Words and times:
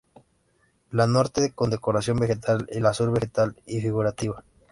La 0.89 1.05
norte 1.05 1.51
con 1.53 1.69
decoración 1.69 2.17
vegetal 2.17 2.67
y 2.71 2.79
la 2.79 2.91
sur, 2.91 3.11
vegetal 3.11 3.55
y 3.67 3.81
figurativa. 3.81 4.43